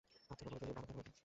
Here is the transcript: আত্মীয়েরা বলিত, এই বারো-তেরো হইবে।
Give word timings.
আত্মীয়েরা 0.31 0.57
বলিত, 0.61 0.63
এই 0.67 0.73
বারো-তেরো 0.77 0.97
হইবে। 0.97 1.11